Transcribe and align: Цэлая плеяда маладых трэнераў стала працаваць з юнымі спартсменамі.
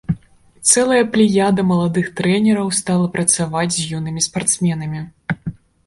Цэлая 0.69 1.01
плеяда 1.15 1.65
маладых 1.73 2.09
трэнераў 2.21 2.73
стала 2.81 3.13
працаваць 3.19 3.71
з 3.79 3.87
юнымі 4.01 4.29
спартсменамі. 4.31 5.09